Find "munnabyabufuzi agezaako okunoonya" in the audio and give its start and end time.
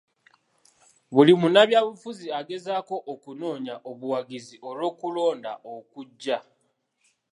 1.39-3.75